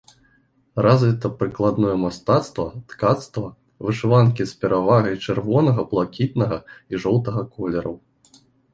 Развіта 0.85 1.29
прыкладное 1.41 1.93
мастацтва, 2.05 2.65
ткацтва, 2.95 3.47
вышыванкі 3.89 4.43
з 4.55 4.59
перавагай 4.65 5.21
чырвонага, 5.25 5.81
блакітнага 5.95 6.57
і 6.75 6.93
жоўтага 7.07 7.49
колераў. 7.57 7.95